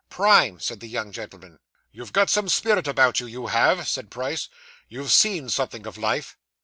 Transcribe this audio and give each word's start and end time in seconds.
'Prime!' 0.09 0.59
said 0.59 0.79
the 0.79 0.87
young 0.87 1.11
gentleman. 1.11 1.59
'You've 1.91 2.11
got 2.11 2.27
some 2.31 2.49
spirit 2.49 2.87
about 2.87 3.19
you, 3.19 3.27
you 3.27 3.45
have,' 3.45 3.87
said 3.87 4.09
Price. 4.09 4.49
'You've 4.89 5.11
seen 5.11 5.47
something 5.47 5.85
of 5.85 5.95
life. 5.95 6.39